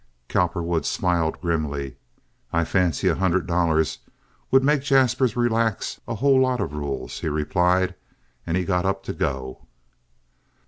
Cowperwood 0.29 0.83
smiled 0.87 1.39
grimly. 1.41 1.97
"I 2.51 2.63
fancy 2.65 3.07
a 3.07 3.13
hundred 3.13 3.45
dollars 3.45 3.99
would 4.49 4.63
make 4.63 4.81
Jaspers 4.81 5.35
relax 5.35 6.01
a 6.07 6.15
whole 6.15 6.41
lot 6.41 6.59
of 6.59 6.73
rules," 6.73 7.19
he 7.19 7.27
replied, 7.29 7.93
and 8.47 8.57
he 8.57 8.65
got 8.65 8.83
up 8.83 9.03
to 9.03 9.13
go. 9.13 9.67